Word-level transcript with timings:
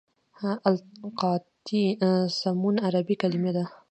التقاطي 0.71 1.83
سمون 2.39 2.75
عربي 2.85 3.15
کلمه 3.21 3.51
ده. 3.57 3.65